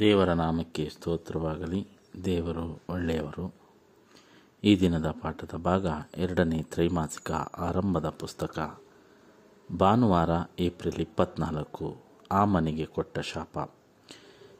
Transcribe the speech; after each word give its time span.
ದೇವರ 0.00 0.32
ನಾಮಕ್ಕೆ 0.32 0.88
ಸ್ತೋತ್ರವಾಗಲಿ. 0.88 1.86
ದೇವರು 2.24 2.80
ಒಳ್ಳೆಯವರು. 2.88 3.54
ಈ 4.64 4.80
ದಿನದ 4.80 5.10
ಪಾಠದ 5.10 5.56
ಭಾಗ 5.56 5.86
ಎರಡನೇ 6.16 6.62
ತ್ರೈಮಾಸಿಕ 6.62 7.32
ಆರಂಭದ 7.58 8.08
ಪುಸ್ತಕ. 8.08 8.80
ಭಾನುವಾರ 9.78 10.30
ಏಪ್ರಿಲ್ 10.58 11.00
ಇಪ್ಪತ್ನಾಲ್ಕು 11.00 11.96
ಆ 12.32 12.44
ಮನೆಗೆ 12.44 12.86
ಕೊಟ್ಟ 12.86 13.18
ಶಾಪ. 13.18 13.70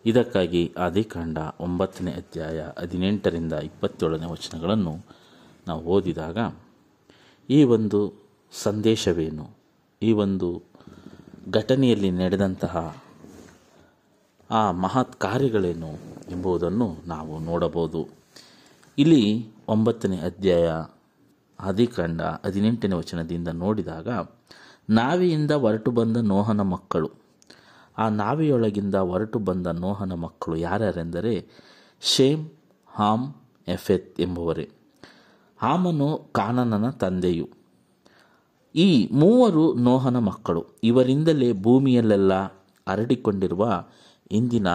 ಇದಕ್ಕಾಗಿ 0.07 0.75
ಆದಿಕಾಂಡ 0.79 1.39
ಒಂಬತ್ತನೇ 1.61 2.11
ಅಧ್ಯಾಯ 2.11 2.69
ಹದಿನೆಂಟರಿಂದ 2.79 3.53
ಇಪ್ಪತ್ತೇಳನೇ 3.53 4.27
ವಚನಗಳನ್ನು 4.27 4.97
ನಾವು 5.69 5.83
ಓದಿದಾಗ, 5.83 6.39
ಈ 7.51 7.65
ಒಂದು 7.65 8.13
ಸಂದೇಶವೇನು? 8.53 9.51
ಈ 10.03 10.13
ಒಂದು 10.13 10.63
ಘಟನೆಯಲ್ಲಿ 11.51 12.11
ನಡೆದಂತಹ 12.11 13.05
ಆ 14.53 14.71
ಮಹತ್ 14.71 15.17
ಕಾರ್ಯಗಳೇನು 15.17 15.89
ಎಂಬುದನ್ನು 16.31 16.97
ನಾವು 17.07 17.39
ನೋಡಬಹುದು. 17.39 18.09
ಇಲ್ಲಿ 18.99 19.47
ಒಂಬತ್ತನೇ 19.69 20.17
ಅಧ್ಯಾಯ 20.17 20.71
ಆದಿಕಾಂಡ 21.61 22.21
ಹದಿನೆಂಟನೇ 22.21 22.95
ವಚನದಿಂದ 22.95 23.49
ನೋಡಿದಾಗ, 23.49 24.09
ನಾವಿಯಿಂದ 24.91 25.51
ಹೊರಟು 25.51 25.91
ಬಂದ 25.91 26.17
ನೋಹನ 26.17 26.61
ಮಕ್ಕಳು. 26.61 27.11
ಆ 27.99 28.09
ನಾವಿಯೊಳಗಿಂದ 28.09 28.95
ಹೊರಟು 28.95 29.39
ಬಂದ 29.39 29.67
ನೋಹನ 29.67 30.13
ಮಕ್ಕಳು 30.13 30.57
ಯಾರ್ಯಾರೆಂದರೆ, 30.57 31.47
ಶೇಮ್, 32.01 32.51
ಹಾಮ್, 32.87 33.35
ಎಫೆತ್ 33.69 34.21
ಎಂಬುವರೇ. 34.21 34.71
ಹಾಮನು 35.59 36.29
ಕಾನನನ 36.33 36.91
ತಂದೆಯು. 36.91 37.49
ಈ 38.75 39.09
ಮೂವರು 39.13 39.75
ನೋಹನ 39.75 40.19
ಮಕ್ಕಳು, 40.19 40.67
ಇವರಿಂದಲೇ 40.85 41.53
ಭೂಮಿಯಲ್ಲೆಲ್ಲ 41.53 42.33
ಹರಡಿಕೊಂಡಿರುವ 42.89 43.85
ಇಂದಿನ 44.33 44.67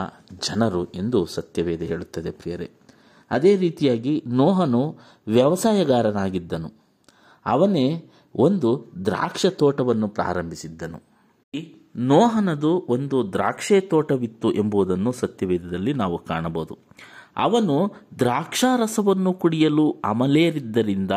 ಜನರು 0.47 0.85
ಎಂದು 0.85 1.25
ಸತ್ಯವೇದ 1.25 1.81
ಹೇಳುತ್ತದೆ 1.81 2.31
ಪ್ರಿಯರೇ. 2.31 2.71
ಅದೇ 3.31 3.55
ರೀತಿಯಾಗಿ 3.55 4.23
ನೋಹನು 4.27 4.97
ವ್ಯವಸಾಯಗಾರನಾಗಿದ್ದನು. 5.27 6.71
ಅವನೇ 7.45 8.11
ಒಂದು 8.35 8.85
ದ್ರಾಕ್ಷ 9.05 9.45
ತೋಟವನ್ನು 9.45 10.07
ಪ್ರಾರಂಭಿಸಿದ್ದನು. 10.07 11.01
ನೋಹನದು 11.95 12.85
ಒಂದು 12.89 13.33
ದ್ರಾಕ್ಷೆ 13.33 13.79
ತೋಟವಿತ್ತು 13.79 14.53
ಎಂಬುದನ್ನು 14.53 15.11
ಸತ್ಯವೇದದಲ್ಲಿ 15.11 15.93
ನಾವು 15.93 16.17
ಕಾಣಬಹುದು. 16.17 16.77
ಅವನು 17.37 17.93
ದ್ರಾಕ್ಷಾರಸವನ್ನು 18.19 19.33
ಕುಡಿಯಲು 19.33 19.97
ಅಮಲೇರಿದ್ದರಿಂದ 20.05 21.11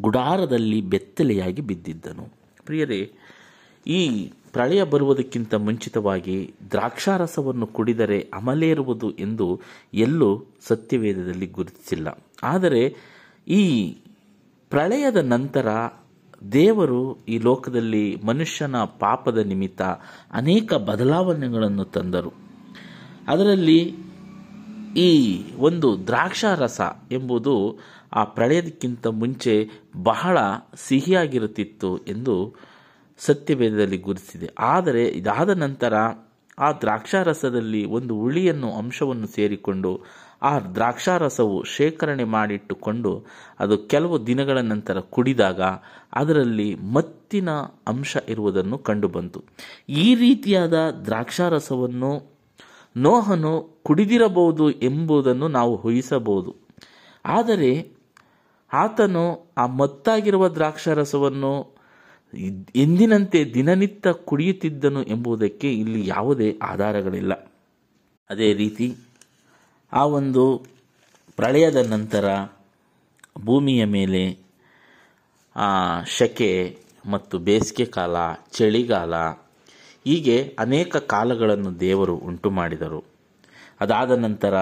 ಗುಡಾರದಲ್ಲಿ 0.00 0.80
ಬೆತ್ತಲೆಯಾಗಿ 0.80 1.62
ಬಿದ್ದಿದ್ದನು. 1.62 2.28
ಪ್ರಿಯರೇ, 2.64 3.12
ಈ 3.86 4.32
ಪ್ರಳಯ 4.52 4.82
ಬರುವುದಕ್ಕಿಂತ 4.84 5.54
ಮುಂಚಿತವಾಗಿ 5.54 6.54
ದ್ರಾಕ್ಷಾರಸವನ್ನು 6.70 7.66
ಕುಡಿದರೆ 7.66 8.20
ಅಮಲೇರುವುದು 8.34 9.10
ಎಂದು 9.10 9.60
ಎಲ್ಲೂ 9.94 10.44
ಸತ್ಯವೇದದಲ್ಲಿ 10.60 11.46
ಗುರುತಿಸಿಲ್ಲ. 11.46 12.08
ಆದರೆ 12.42 12.96
ಈ 13.48 13.96
ಪ್ರಳಯದ 14.70 15.16
ನಂತರ 15.16 15.68
ದೇವರು 16.52 17.24
ಈ 17.28 17.38
ಲೋಕದಲ್ಲಿ 17.38 18.16
ಮನುಷ್ಯನ 18.16 18.76
ಪಾಪದ 18.76 19.38
ನಿಮಿತ್ತ 19.38 19.82
ಅನೇಕ 20.32 20.74
ಬದಲಾವಣೆಗಳನ್ನು 20.74 21.84
ತಂದರು. 21.84 22.32
ಅದರಲ್ಲಿ 23.28 23.96
ಈ 24.96 25.42
ಒಂದು 25.58 26.06
ದ್ರಾಕ್ಷಾರಸ 26.06 26.80
ಎಂಬುದು 27.10 27.78
ಆ 28.12 28.24
ಪ್ರಳಯದಕ್ಕಿಂತ 28.24 29.06
ಮುಂಚೆ 29.06 29.68
ಬಹಳ 30.02 30.38
ಸಿಹಿಯಾಗಿರುತ್ತಿತ್ತು 30.74 31.98
ಎಂದು 31.98 32.54
ಸತ್ಯವೇದದಲ್ಲಿ 33.18 33.96
ಗುರುತಿಸಿದೆ. 33.96 34.48
ಆದರೆ 34.58 35.08
ಇದಾದ 35.08 35.50
ನಂತರ 35.50 35.94
ಆ 36.58 36.72
ದ್ರಾಕ್ಷಾರಸದಲ್ಲಿ 36.72 37.84
ಒಂದು 37.84 38.20
ಹುಳಿಯನ್ನು 38.20 38.72
ಅಂಶವನ್ನು 38.72 39.26
ಸೇರಿಕೊಂಡು 39.26 40.00
ಆ 40.42 40.58
ದ್ರಾಕ್ಷಾರಸವು 40.58 41.62
ಶೇಖರಣೆ 41.62 42.24
ಮಾಡಿಟ್ಟುಕೊಂಡು 42.24 43.26
ಅದು 43.60 43.78
ಕೆಲವು 43.78 44.26
ದಿನಗಳ 44.26 44.58
ನಂತರ 44.58 45.00
ಕುಡಿದಾಗ 45.00 45.60
ಅದರಲ್ಲಿ 46.12 46.74
ಮತ್ತಿನ 46.74 47.50
ಅಂಶ 47.86 48.16
ಇರುವುದನ್ನು 48.28 48.78
ಕಂಡುಬಂತು. 48.78 49.44
ಈ 49.88 50.14
ರೀತಿಯಾದ 50.14 50.74
ದ್ರಾಕ್ಷಾರಸವನ್ನು 51.04 52.38
ನೋಹನು 52.96 53.80
ಕುಡಿದಿರಬಹುದು 53.82 54.70
ಎಂಬುದನ್ನು 54.70 55.48
ನಾವು 55.48 55.76
ಊಹಿಸಬಹುದು. 55.76 56.56
ಆದರೆ 57.24 57.92
ಆತನು 58.72 59.52
ಆ 59.56 59.66
ಮತ್ತಾಗಿರುವ 59.66 60.48
ದ್ರಾಕ್ಷಾರಸವನ್ನು 60.48 61.77
ಎಂದಿನಂತೆ 62.76 63.44
ದಿನನಿತ್ಯ 63.54 64.12
ಕುಡಿಯುತ್ತಿದ್ದನು 64.12 65.02
ಎಂಬುದಕ್ಕೆ 65.02 65.68
ಇಲ್ಲಿ 65.72 66.06
ಯಾವುದೇ 66.06 66.58
ಆಧಾರಗಳಿಲ್ಲ. 66.62 67.32
ಅದೇ 68.30 68.52
ರೀತಿ 68.52 68.96
ಆ 69.92 70.04
ಒಂದು 70.04 70.66
ಪ್ರಳಯದ 71.36 71.76
ನಂತರ 71.76 72.26
ಭೂಮಿಯ 73.38 73.84
ಮೇಲೆ 73.84 74.22
ಶಕೆ 76.18 76.78
ಮತ್ತು 77.06 77.38
ಬೇಸಿಗೆ 77.38 77.84
ಕಾಲ, 77.84 78.16
ಚಳಿಗಾಲ, 78.52 79.14
ಹೀಗೆ 80.04 80.56
ಅನೇಕ 80.58 80.96
ಕಾಲಗಳನ್ನು 80.96 81.80
ದೇವರು 81.80 82.14
ಉಂಟು 82.16 82.50
ಮಾಡಿದರು 82.50 83.04
ಅದಾದ 83.80 84.10
ನಂತರ 84.10 84.54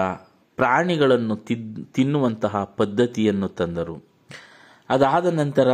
ಪ್ರಾಣಿಗಳನ್ನು 0.57 1.35
ತಿನ್ನುವಂತಹ 1.91 2.63
ಪದ್ಧತಿಯನ್ನು 2.63 3.47
ತಂದರು. 3.47 3.95
ಅದಾದ 4.89 5.25
ನಂತರ 5.25 5.69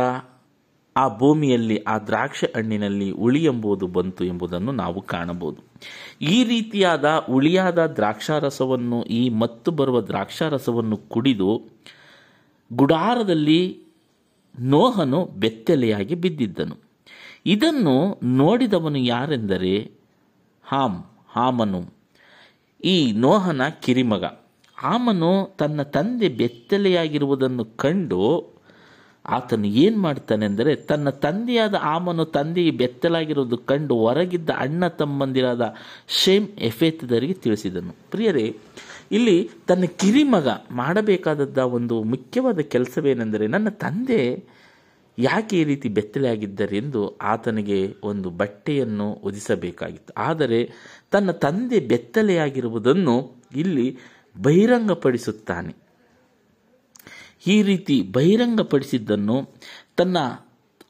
ಆ 0.96 1.04
ಭೂಮಿಯಲ್ಲಿ 1.18 1.76
ಆ 1.82 1.94
ದ್ರಾಕ್ಷಿ 1.98 2.46
ಹಣ್ಣಿನಲ್ಲಿ 2.46 3.10
ಉಳಿ 3.10 3.44
ಎಂಬುದು 3.44 3.86
ಬಂತು 3.86 4.24
ಎಂಬುದನ್ನು 4.24 4.72
ನಾವು 4.72 5.00
ಕಾಣಬಹುದು. 5.02 5.60
ಈ 6.20 6.44
ರೀತಿಯಾದ 6.44 7.06
ಉಳಿಯಾದ 7.28 7.80
ದ್ರಾಕ್ಷಾರಸವನ್ನು, 7.86 8.98
ಈ 9.02 9.22
ಮತ್ತು 9.28 9.70
ಬರುವ 9.70 10.00
ದ್ರಾಕ್ಷಾರಸವನ್ನು 10.00 10.96
ಕುಡಿದು 10.96 11.50
ಗುಡಾರದಲ್ಲಿ 12.70 13.60
ನೋಹನು 14.60 15.24
ಬೆತ್ತಲೆಯಾಗಿ 15.24 16.14
ಬಿದ್ದಿದ್ದನು. 16.14 16.76
ಇದನ್ನು 17.46 17.96
ನೋಡಿದವನು 18.36 18.98
ಯಾರೆಂದರೆ 18.98 19.74
ಹಾಮ್, 20.64 20.98
ಹಾಮನು, 21.28 21.80
ಈ 22.84 22.96
ನೋಹನ 23.12 23.62
ಕಿರಿಮಗ. 23.82 24.24
ಆಮನು 24.78 25.32
ತನ್ನ 25.58 25.82
ತಂದೆ 25.82 26.28
ಬೆತ್ತಲೆಯಾಗಿರುವುದನ್ನು 26.28 27.64
ಕಂಡು 27.64 28.20
ಆತನು 29.26 29.66
ಏನು 29.66 29.98
ಮಾಡ್ತಾನೆಂದರೆ 29.98 30.76
ತನ್ನ 30.76 31.10
ತಂದೆಯಾದ 31.10 31.74
ಆಮನು 31.80 32.24
ತಂದೆಗೆ 32.24 32.70
ಬೆತ್ತಲಾಗಿರುವುದು 32.70 33.58
ಕಂಡು 33.58 33.96
ಹೊರಗಿದ್ದ 33.96 34.50
ಅಣ್ಣ 34.56 34.88
ತಮ್ಮಂದಿರಾದ 34.88 35.74
ಶೇಮ್ 36.08 36.48
ಎಫೇತದರಿಗೆ 36.48 37.32
ತಿಳಿಸಿದನು. 37.32 37.94
ಪ್ರಿಯರೇ, 38.10 38.56
ಇಲ್ಲಿ 39.12 39.50
ತನ್ನ 39.66 39.84
ಕಿರಿಮಗ 39.84 40.48
ಮಾಡಬೇಕಾದದ್ದ 40.70 41.58
ಒಂದು 41.58 42.02
ಮುಖ್ಯವಾದ 42.02 42.58
ಕೆಲಸವೇನೆಂದರೆ 42.60 43.46
ನನ್ನ 43.46 43.68
ತಂದೆ 43.68 44.44
ಯಾಕೆ 45.18 45.60
ಈ 45.60 45.64
ರೀತಿ 45.64 45.88
ಬೆತ್ತಲೆಯಾಗಿದ್ದರೆಂದು 45.88 47.16
ಆತನಿಗೆ 47.16 47.94
ಒಂದು 48.02 48.30
ಬಟ್ಟೆಯನ್ನು 48.30 49.12
ಒದಿಸಬೇಕಾಗಿತ್ತು 49.12 50.12
ಆದರೆ 50.16 50.70
ತನ್ನ 51.10 51.30
ತಂದೆ 51.30 51.80
ಬೆತ್ತಲೆಯಾಗಿರುವುದನ್ನು 51.80 53.32
ಇಲ್ಲಿ 53.56 53.98
ಬಹಿರಂಗಪಡಿಸುತ್ತಾನೆ. 54.42 55.83
ಈ 57.46 57.62
ರೀತಿ 57.62 58.02
ಬಹಿರಂಗಪಡಿಸಿದ್ದನ್ನು 58.02 59.54
ತನ್ನ 59.96 60.16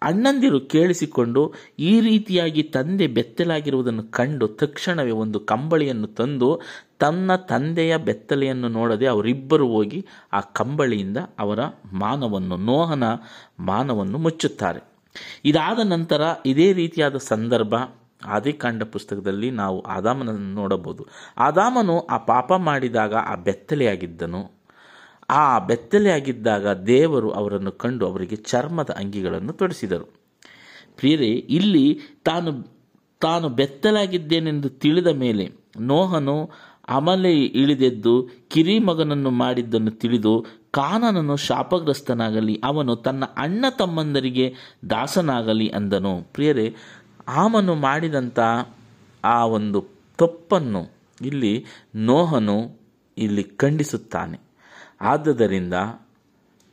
ಅಣ್ಣಂದಿರು 0.03 0.60
ಕೇಳಿಸಿಕೊಂಡು 0.60 1.54
ಈ 1.78 2.00
ರೀತಿಯಾಗಿ 2.00 2.62
ತಂದೆ 2.62 3.06
ಬೆತ್ತಲಾಗಿರುವುದನ್ನು 3.06 4.03
ಕಂಡು 4.03 4.48
ತಕ್ಷಣವೇ 4.48 5.10
ಒಂದು 5.10 5.41
ಕಂಬಳಿಯನ್ನು 5.41 6.06
ತಂದು 6.06 6.60
ತನ್ನ 6.98 7.37
ತಂದೆಯ 7.37 7.97
ಬೆತ್ತಲೆಯನ್ನು 7.97 8.69
ನೋಡದೆ 8.69 9.06
ಅವರಿಬ್ಬರು 9.06 9.69
ಹೋಗಿ 9.69 10.06
ಆ 10.32 10.41
ಕಂಬಳಿಯಿಂದ 10.41 11.16
ಅವರ 11.38 11.59
ಮಾನವನ್ನು, 11.92 12.56
ನೋಹನ 12.56 13.04
ಮಾನವನ್ನು 13.59 14.19
ಮುಚ್ಚುತ್ತಾರೆ. 14.19 14.81
ಇದಾದ 15.44 15.78
ನಂತರ 15.84 16.22
ಇದೇ 16.47 16.72
ರೀತಿಯಾದ 16.72 17.16
ಸಂದರ್ಭ 17.16 17.75
ಆದಿಕಾಂಡ 18.26 18.82
ಪುಸ್ತಕದಲ್ಲಿ 18.82 19.50
ನಾವು 19.50 19.81
ಆದಾಮನನ್ನು 19.81 20.54
ನೋಡಬಹುದು. 20.54 21.06
ಆದಾಮನು 21.38 22.00
ಆ 22.00 22.19
ಪಾಪ 22.19 22.53
ಮಾಡಿದಾಗ 22.53 23.15
ಆ 23.15 23.34
ಬೆತ್ತಲೆಯಾಗಿದ್ದನು. 23.34 24.64
ಆ 25.30 25.59
ಬೆತ್ತಲೆಯಾಗಿದ್ದಾಗ 25.59 26.68
ದೇವರು 26.68 27.30
ಅವರನ್ನು 27.30 27.72
ಕಂಡು 27.72 28.06
ಅವರಿಗೆ 28.06 28.36
ಚರ್ಮದ 28.36 28.91
ಅಂಗಿಗಳನ್ನು 28.91 29.53
ತೊಡಿಸಿದರು. 29.53 30.04
ಪ್ರಿಯರೇ, 30.97 31.26
ಇಲ್ಲಿ 31.26 32.00
ತಾನು 32.24 32.74
ತಾನು 33.21 33.48
ಬೆತ್ತಲಾಗಿದ್ದೇನೆಂದು 33.48 34.68
ತಿಳಿದ 34.68 35.06
ಮೇಲೆ 35.06 35.53
ನೋಹನು 35.80 36.50
ಅಮಲೆ 36.88 37.32
ಇಳಿದೆದ್ದು 37.32 38.28
ಕಿರಿಮಗನನ್ನು 38.48 39.30
ಮಾಡಿದ್ದನ್ನು 39.30 39.91
ತಿಳಿದು 39.91 40.47
ಕಾನನನ್ನು 40.71 41.36
ಶಾಪಗ್ರಸ್ತನಾಗಲಿ, 41.36 42.60
ಅವನು 42.65 42.97
ತನ್ನ 42.97 43.24
ಅಣ್ಣ 43.36 43.65
ತಮ್ಮಂದರಿಗೆ 43.78 44.54
ದಾಸನಾಗಲಿ 44.91 45.68
ಅಂದನು. 45.68 46.22
ಪ್ರಿಯರೇ, 46.32 46.74
ಆಮನು 47.28 47.74
ಮಾಡಿದಂಥ 47.74 48.38
ಆ 49.24 49.47
ಒಂದು 49.47 49.84
ತಪ್ಪನ್ನು 50.18 50.92
ಇಲ್ಲಿ 51.20 51.65
ನೋಹನು 51.94 52.80
ಇಲ್ಲಿ 53.18 53.44
ಖಂಡಿಸುತ್ತಾನೆ. 53.44 54.53
ಆದುದರಿಂದ 55.00 55.74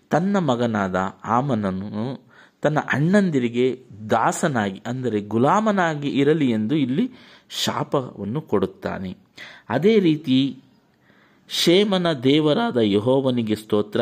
ತನ್ನ 0.10 0.38
ಮಗನಾದ 0.38 0.96
ಆಮನನ್ನು 1.26 2.32
ತನ್ನ 2.62 2.80
ಅಣ್ಣಂದಿರಿಗೆ 2.80 3.80
ದಾಸನಾಗಿ, 4.10 4.82
ಅಂದರೆ 4.86 5.22
ಗುಲಾಮನಾಗಿ 5.22 6.10
ಇರಲಿ 6.10 6.50
ಎಂದು 6.50 6.76
ಇಲ್ಲಿ 6.76 7.12
ಶಾಪವನ್ನು 7.50 8.42
ಕೊಡುತ್ತಾನೆ. 8.42 9.18
ಅದೇ 9.70 10.00
ರೀತಿ 10.00 10.64
ಶೇಮನ 11.50 12.14
ದೇವರಾದ 12.14 12.78
ಯಹೋವನಿಗೆ 12.78 13.56
ಸ್ತೋತ್ರ. 13.56 14.02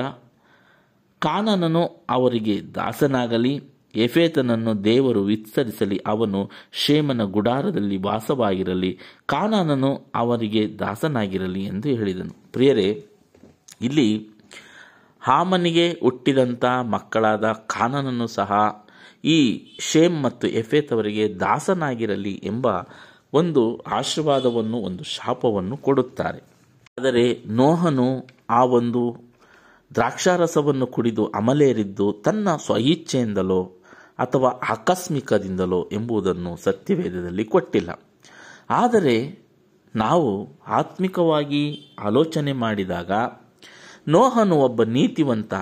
ಕಾನನನು 1.20 2.06
ಅವರಿಗೆ 2.10 2.62
ದಾಸನಾಗಲಿ, 2.76 3.64
ಎಫೇತನನ್ನು 3.96 4.84
ದೇವರು 4.84 5.24
ವಿಸ್ತರಿಸಲಿ, 5.24 6.00
ಅವನು 6.08 6.50
ಶೇಮನ 6.72 7.24
ಗುಡಾರದಲ್ಲಿ 7.24 7.98
ವಾಸವಾಗಿರಲಿ, 7.98 9.00
ಕಾನನನು 9.26 10.12
ಅವರಿಗೆ 10.16 10.80
ದಾಸನಾಗಿರಲಿ 10.80 11.64
ಎಂದು 11.64 11.90
ಹೇಳಿದನು. 11.90 12.52
ಪ್ರಿಯರೇ 12.54 13.06
ಇಲ್ಲಿ 13.82 14.30
ಹಾಮನಿಗೆ 15.22 15.92
ಹುಟ್ಟಿದಂಥ 15.92 16.66
ಮಕ್ಕಳಾದ 16.66 17.52
ಕಾನನನ್ನು 17.52 18.28
ಸಹ 18.28 18.52
ಈ 19.26 19.68
ಶೇಮ್ 19.80 20.24
ಮತ್ತು 20.24 20.48
ಎಫೇತ್ 20.48 20.94
ಅವರಿಗೆ 20.94 21.40
ದಾಸನಾಗಿರಲಿ 21.40 22.34
ಎಂಬ 22.44 22.68
ಒಂದು 23.34 23.78
ಆಶೀರ್ವಾದವನ್ನು, 23.78 24.78
ಒಂದು 24.78 25.04
ಶಾಪವನ್ನು 25.04 25.78
ಕೊಡುತ್ತಾರೆ. 25.78 26.40
ಆದರೆ 27.00 27.44
ನೋಹನು 27.48 28.28
ಆ 28.50 28.64
ಒಂದು 28.64 29.32
ದ್ರಾಕ್ಷಾರಸವನ್ನು 29.96 30.88
ಕುಡಿದು 30.88 31.26
ಅಮಲೇರಿದ್ದು 31.26 32.14
ತನ್ನ 32.14 32.56
ಸ್ವಇಚ್ಛೆಯಿಂದಲೋ 32.66 33.62
ಅಥವಾ 34.20 34.50
ಆಕಸ್ಮಿಕದಿಂದಲೋ 34.50 35.90
ಎಂಬುದನ್ನು 35.92 36.58
ಸತ್ಯವೇದದಲ್ಲಿ 36.58 37.46
ಕೊಟ್ಟಿಲ್ಲ. 37.46 37.90
ಆದರೆ 38.70 39.46
ನಾವು 39.96 40.48
ಆತ್ಮಿಕವಾಗಿ 40.68 41.96
ಆಲೋಚನೆ 42.06 42.54
ಮಾಡಿದಾಗ 42.54 43.12
ನೋಹನು 44.08 44.56
ಒಬ್ಬ 44.56 44.84
ನೀತಿವಂತ. 44.84 45.54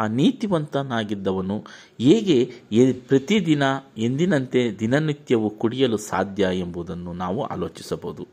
ಆ 0.00 0.06
ನೀತಿವಂತನಾಗಿದ್ದವನು 0.06 1.64
ಹೇಗೆ 2.00 2.52
ಪ್ರತಿದಿನ 2.92 3.62
ಎಂದಿನಂತೆ 3.98 4.76
ದಿನನಿತ್ಯವೂ 4.78 5.50
ಕುಡಿಯಲು 5.50 5.96
ಸಾಧ್ಯ 5.96 6.48
ಎಂಬುದನ್ನು 6.52 7.12
ನಾವು 7.12 7.42
ಆಲೋಚಿಸಬಹುದು. 7.42 8.26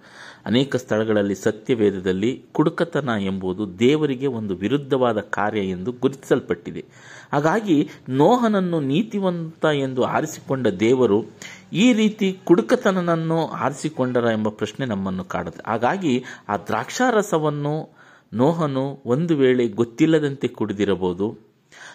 ಅನೇಕ 0.45 0.75
ಸ್ಥಳಗಳಲ್ಲಿ 0.75 1.35
ಸತ್ಯವೇದದಲ್ಲಿ 1.35 2.45
ಕುಡುಕತನ 2.51 3.09
ಎಂಬುದು 3.19 3.79
ದೇವರಿಗೆ 3.79 4.27
ಒಂದು 4.27 4.55
ವಿರುದ್ಧವಾದ 4.55 5.19
ಕಾರ್ಯ 5.19 5.59
ಎಂದು 5.59 5.91
ಗುರುತಿಸಲ್ಪಟ್ಟಿದೆ. 5.91 6.85
ಹಾಗಾಗಿ 7.33 7.89
ನೋಹನನ್ನು 8.09 8.79
ನೀತಿವಂತ 8.79 9.65
ಎಂದು 9.65 10.03
ಆರಿಸಿಕೊಂಡ 10.03 10.67
ದೇವರು 10.67 11.25
ಈ 11.73 11.93
ರೀತಿ 11.93 12.39
ಕುಡುಕತನನನ್ನು 12.43 13.47
ಆರಿಸಿಕೊಂಡರ 13.47 14.25
ಎಂಬ 14.31 14.49
ಪ್ರಶ್ನೆ 14.49 14.85
ನಮ್ಮನ್ನು 14.85 15.23
ಕಾಡುತ್ತೆ. 15.23 15.71
ಹಾಗಾಗಿ 15.71 16.23
ಆ 16.49 16.57
ದ್ರಾಕ್ಷಾರಸವನ್ನು 16.57 18.04
ನೋಹನು 18.33 19.01
ಒಂದು 19.05 19.37
ವೇಳೆ 19.37 19.67
ಗೊತ್ತಿಲ್ಲದಂತೆ 19.67 20.47
ಕುಡಿದಿರಬಹುದು, 20.47 21.37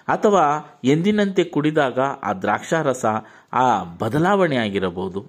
ಅಥವಾ 0.08 0.44
ಎಂದಿನಂತೆ 0.84 1.44
ಕುಡಿದಾಗ 1.44 1.98
ಆ 1.98 2.32
ದ್ರಾಕ್ಷಾರಸ 2.32 3.04
ಆ 3.52 3.84
ಬದಲಾವಣೆ 3.84 4.56
ಆಗಿರಬಹುದು 4.56 5.20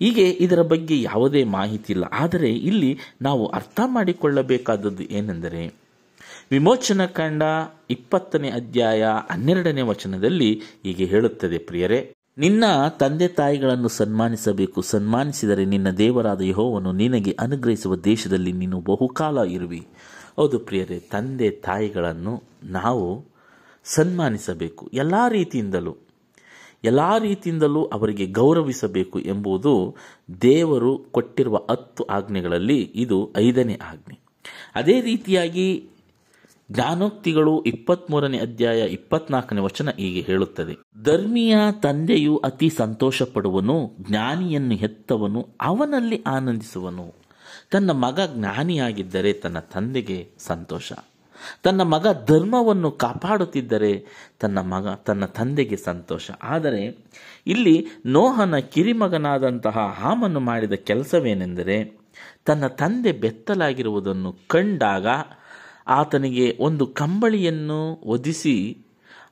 ಹೀಗೆ 0.00 0.30
ಇದರ 0.30 0.62
ಬಗ್ಗೆ 0.62 1.02
ಯಾವುದೇ 1.02 1.44
ಮಾಹಿತಿ 1.44 1.92
ಇಲ್ಲ. 1.92 2.04
ಆದರೆ 2.04 2.52
ಇಲ್ಲಿ 2.52 2.98
ನಾವು 3.22 3.46
ಅರ್ಥ 3.46 3.80
ಮಾಡಿಕೊಳ್ಳಬೇಕಾದದ್ದು 3.84 5.02
ಏನೆಂದರೆ, 5.02 5.74
ವಿಮೋಚನ 6.50 7.06
ಕಂಡ 7.06 7.42
ಇಪ್ಪತ್ತನೇ 7.90 8.48
ಅಧ್ಯಾಯ 8.48 9.04
ಹನ್ನೆರಡನೇ 9.30 9.80
ವಚನದಲ್ಲಿ 9.80 10.62
ಹೀಗೆ 10.84 11.04
ಹೇಳುತ್ತದೆ, 11.04 11.58
ಪ್ರಿಯರೇ, 11.58 12.14
ನಿನ್ನ 12.38 12.64
ತಂದೆ 12.98 13.28
ತಾಯಿಗಳನ್ನು 13.28 13.88
ಸನ್ಮಾನಿಸಬೇಕು. 13.88 14.80
ಸನ್ಮಾನಿಸಿದರೆ 14.80 15.64
ನಿನ್ನ 15.64 15.90
ದೇವರಾದ 15.90 16.40
ಯಹೋವನ್ನು 16.40 16.92
ನಿನಗೆ 16.92 17.36
ಅನುಗ್ರಹಿಸುವ 17.40 17.96
ದೇಶದಲ್ಲಿ 17.96 18.52
ನೀನು 18.52 18.80
ಬಹುಕಾಲ 18.80 19.38
ಇರುವಿ. 19.38 19.86
ಹೌದು 20.36 20.58
ಪ್ರಿಯರೇ, 20.58 20.98
ತಂದೆ 20.98 21.50
ತಾಯಿಗಳನ್ನು 21.50 22.42
ನಾವು 22.64 23.24
ಸನ್ಮಾನಿಸಬೇಕು. 23.84 24.90
ಎಲ್ಲ 24.94 25.14
ರೀತಿಯಿಂದಲೂ 25.28 25.96
ಎಲ್ಲ 26.84 27.18
ರೀತಿಯಿಂದಲೂ 27.18 27.84
ಅವರಿಗೆ 27.84 28.26
ಗೌರವಿಸಬೇಕು 28.26 29.20
ಎಂಬುದು 29.20 29.96
ದೇವರು 30.42 30.98
ಕೊಟ್ಟಿರುವ 30.98 31.66
ಹತ್ತು 31.70 32.04
ಆಜ್ಞೆಗಳಲ್ಲಿ 32.04 32.92
ಇದು 32.94 33.32
ಐದನೇ 33.36 33.78
ಆಜ್ಞೆ. 33.82 34.18
ಅದೇ 34.74 35.00
ರೀತಿಯಾಗಿ 35.00 35.88
ಜ್ಞಾನೋಕ್ತಿಗಳು 36.72 37.62
ಇಪ್ಪತ್ಮೂರನೇ 37.62 38.38
ಅಧ್ಯಾಯ 38.38 38.80
ಇಪ್ಪತ್ನಾಲ್ಕನೇ 38.80 39.60
ವಚನ 39.60 39.90
ಹೀಗೆ 39.90 40.20
ಹೇಳುತ್ತದೆ. 40.20 40.76
ಧರ್ಮೀಯ 41.02 41.56
ತಂದೆಯು 41.82 42.36
ಅತಿ 42.36 42.70
ಸಂತೋಷ 42.70 43.22
ಪಡುವನು 43.22 43.96
ಜ್ಞಾನಿಯನ್ನು 44.00 44.74
ಹೆತ್ತವನು, 44.74 45.48
ಅವನಲ್ಲಿ 45.60 46.22
ಆನಂದಿಸುವನು. 46.22 47.19
ತನ್ನ 47.70 47.90
ಮಗ 47.90 48.20
ಜ್ಞಾನಿಯಾಗಿದ್ದರೆ 48.34 49.32
ತನ್ನ 49.32 49.58
ತಂದೆಗೆ 49.58 50.30
ಸಂತೋಷ. 50.38 50.92
ತನ್ನ 51.62 51.82
ಮಗ 51.82 52.06
ಧರ್ಮವನ್ನು 52.26 52.90
ಕಾಪಾಡುತ್ತಿದ್ದರೆ 52.90 54.04
ತನ್ನ 54.40 54.58
ಮಗ, 54.58 54.88
ತನ್ನ 54.94 55.24
ತಂದೆಗೆ 55.24 55.76
ಸಂತೋಷ. 55.76 56.30
ಆದರೆ 56.42 56.82
ಇಲ್ಲಿ 57.46 57.86
ನೋಹನ 58.06 58.56
ಕಿರಿಮಗನಾದಂತಹ 58.58 59.78
ಹಾಮನ್ನು 60.00 60.40
ಮಾಡಿದ 60.40 60.72
ಕೆಲಸವೇನೆಂದರೆ 60.72 61.98
ತನ್ನ 62.44 62.66
ತಂದೆ 62.66 63.12
ಬೆತ್ತಲಾಗಿರುವುದನ್ನು 63.12 64.36
ಕಂಡಾಗ 64.48 65.06
ಆತನಿಗೆ 65.86 66.56
ಒಂದು 66.60 66.86
ಕಂಬಳಿಯನ್ನು 66.86 68.00
ಒದಿಸಿ 68.04 68.78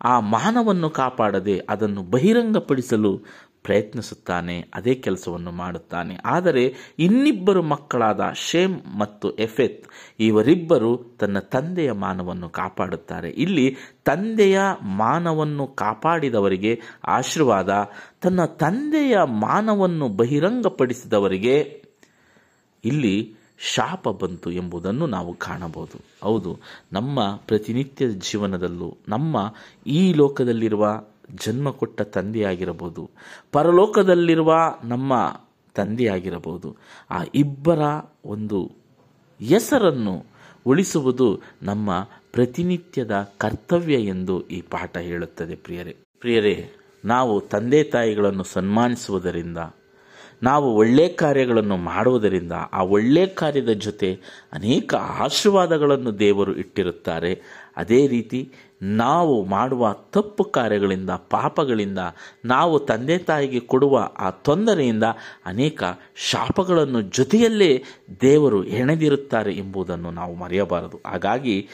ಆ 0.05 0.21
ಮಾನವನ್ನು 0.21 0.91
ಕಾಪಾಡದೆ 0.91 1.59
ಅದನ್ನು 1.59 2.03
ಬಹಿರಂಗಪಡಿಸಲು 2.03 3.21
ಪ್ರಯತ್ನಿಸುತ್ತಾನೆ, 3.63 4.69
ಅದೇ 4.75 4.95
ಕೆಲಸವನ್ನು 4.95 5.51
ಮಾಡುತ್ತಾನೆ. 5.51 6.17
ಆದರೆ 6.25 6.95
ಇನ್ನಿಬ್ಬರು 6.99 7.63
ಮಕ್ಕಳಾದ 7.63 8.21
ಶೇಮ್ 8.35 8.99
ಮತ್ತು 8.99 9.31
ಎಫೆತ್, 9.31 9.87
ಇವರಿಬ್ಬರು 10.21 11.17
ತನ್ನ 11.19 11.39
ತಂದೆಯ 11.39 11.93
ಮಾನವನ್ನು 11.93 12.49
ಕಾಪಾಡುತ್ತಾರೆ. 12.49 13.31
ಇಲ್ಲಿ 13.31 13.77
ತಂದೆಯ 14.05 14.61
ಮಾನವನ್ನು 14.83 15.67
ಕಾಪಾಡಿದವರಿಗೆ 15.67 16.81
ಆಶೀರ್ವಾದ, 17.05 17.71
ತನ್ನ 18.23 18.45
ತಂದೆಯ 18.45 19.17
ಮಾನವನ್ನು 19.25 20.09
ಬಹಿರಂಗಪಡಿಸಿದವರಿಗೆ 20.09 21.83
ಇಲ್ಲಿ 22.85 23.35
ಶಾಪ 23.61 24.09
ಬಂತು 24.09 24.51
ಎಂಬುದನ್ನು 24.51 25.07
ನಾವು 25.07 25.35
ಕಾಣಬಹುದು. 25.35 26.05
ಹೌದು, 26.23 26.59
ನಮ್ಮ 26.93 27.21
ಪ್ರತಿನಿತ್ಯದ 27.47 28.11
ಜೀವನದಲ್ಲೂ, 28.11 28.97
ನಮ್ಮ 29.09 29.55
ಈ 29.87 30.13
ಲೋಕದಲ್ಲಿರುವ 30.13 31.05
ಜನ್ಮ 31.35 31.71
ಕೊಟ್ಟ 31.71 32.01
ತಂದೆಯಾಗಿರಬಹುದು. 32.01 33.11
ಪರಲೋಕದಲ್ಲಿರುವ 33.53 34.55
ನಮ್ಮ 34.85 35.41
ತಂದೆಯಾಗಿರಬಹುದು. 35.75 36.77
ಆ 37.11 37.21
ಇಬ್ಬರ 37.35 37.79
ಒಂದು 38.25 38.73
ಹೆಸರನ್ನು 39.41 40.25
ಉಳಿಸುವುದು 40.67 41.41
ನಮ್ಮ 41.63 42.09
ಪ್ರತಿನಿತ್ಯದ 42.33 43.31
ಕರ್ತವ್ಯ 43.39 43.95
ಎಂದು 43.95 44.49
ಈ 44.49 44.61
ಪಾಠ 44.61 44.97
ಹೇಳುತ್ತದೆ 44.97 45.55
ಪ್ರಿಯರೇ. 45.55 45.97
ಪ್ರಿಯರೇ, 46.21 46.71
ನಾವು 47.05 47.41
ತಂದೆ 47.41 47.83
ತಾಯಿಗಳನ್ನು 47.85 48.45
ಸನ್ಮಾನಿಸುವುದರಿಂದ 48.45 49.59
ನಾವು 50.43 50.77
ಒಳ್ಳೆಯ 50.77 51.09
ಕಾರ್ಯಗಳನ್ನು 51.09 51.77
ಮಾಡುವುದರಿಂದ 51.77 52.53
ಆ 52.73 52.83
ಒಳ್ಳೆಯ 52.83 53.27
ಕಾರ್ಯದ 53.27 53.69
ಜೊತೆ 53.69 54.21
ಅನೇಕ 54.53 54.95
ಆಶೀರ್ವಾದಗಳನ್ನು 54.95 56.19
ದೇವರು 56.19 56.57
ಇಟ್ಟಿರುತ್ತಾರೆ. 56.57 57.43
ಅದೇ 57.77 58.07
ರೀತಿ 58.07 58.53
ನಾವು 58.83 59.45
ಮಾಡುವ 59.45 59.97
ತಪ್ಪು 60.13 60.45
ಕಾರ್ಯಗಳಿಂದ, 60.45 61.11
ಪಾಪಗಳಿಂದ, 61.11 61.99
ನಾವು 62.45 62.79
ತಂದೆ 62.79 63.19
ತಾಯಿಗೆ 63.19 63.61
ಕೊಡುವ 63.61 64.11
ಆ 64.19 64.31
ತೊಂದರೆಯಿಂದ 64.31 65.05
ಅನೇಕ 65.47 65.83
ಶಾಪಗಳನ್ನು 66.17 67.01
ಜೊತೆಯಲ್ಲೇ 67.01 67.85
ದೇವರು 68.21 68.63
ಹೆಣೆದಿರುತ್ತಾರೆ 68.63 69.53
ಎಂಬುದನ್ನು 69.53 70.11
ನಾವು 70.11 70.35
ಮರೆಯಬಾರದು. 70.35 71.01
ಹಾಗಾಗಿ 71.07 71.69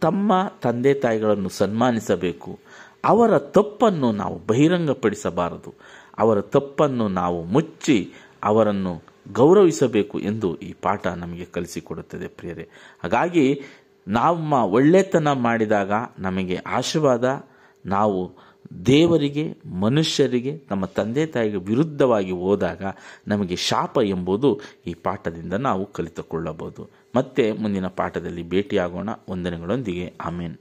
ತಮ್ಮ 0.00 0.32
ತಂದೆ 0.62 0.94
ತಾಯಿಗಳನ್ನು 0.94 1.48
ಸನ್ಮಾನಿಸಬೇಕು. 1.48 2.58
ಅವರ 3.04 3.38
ತಪ್ಪನ್ನು 3.38 4.12
ನಾವು 4.12 4.40
ಬಹಿರಂಗಪಡಿಸಬಾರದು. 4.46 5.74
ಅವರ 6.18 6.40
ತಪ್ಪನ್ನು 6.40 7.08
ನಾವು 7.08 7.44
ಮುಚ್ಚಿ 7.44 8.12
ಅವರನ್ನು 8.44 9.02
ಗೌರವಿಸಬೇಕು 9.32 10.18
ಎಂದು 10.18 10.56
ಈ 10.56 10.74
ಪಾಠ 10.82 11.06
ನಮಗೆ 11.06 11.44
ಕಲಿಸಿಕೊಡುತ್ತದೆ 11.44 12.28
ಪ್ರಿಯರೇ. 12.28 12.68
ಹಾಗಾಗಿ 13.02 13.62
ನಮ್ಮ 14.08 14.52
ಒಳ್ಳೆತನ 14.52 15.32
ಮಾಡಿದಾಗ 15.32 15.92
ನಮಗೆ 16.18 16.56
ಆಶೀರ್ವಾದ, 16.56 17.46
ನಾವು 17.86 18.48
ದೇವರಿಗೆ, 18.86 19.56
ಮನುಷ್ಯರಿಗೆ, 19.80 20.62
ನಮ್ಮ 20.70 20.84
ತಂದೆ 20.84 21.26
ತಾಯಿಗೆ 21.26 21.56
ವಿರುದ್ಧವಾಗಿ 21.56 22.30
ಹೋದಾಗ 22.30 22.82
ನಮಗೆ 23.28 23.56
ಶಾಪ 23.56 23.98
ಎಂಬುದು 24.04 24.60
ಈ 24.86 24.94
ಪಾಠದಿಂದ 24.94 25.52
ನಾವು 25.52 25.92
ಕಲಿತುಕೊಳ್ಳಬಹುದು. 25.92 26.90
ಮತ್ತೆ 27.16 27.52
ಮುಂದಿನ 27.52 27.86
ಪಾಠದಲ್ಲಿ 27.86 28.48
ಭೇಟಿಯಾಗೋಣ. 28.48 29.08
ವಂದನೆಗಳೊಂದಿಗೆ. 29.30 30.14
ಆಮೇನ್. 30.20 30.56